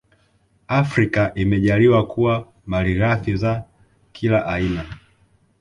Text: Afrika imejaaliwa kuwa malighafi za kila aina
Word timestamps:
Afrika 0.67 1.31
imejaaliwa 1.35 2.07
kuwa 2.07 2.47
malighafi 2.65 3.35
za 3.35 3.63
kila 4.13 4.45
aina 4.45 4.85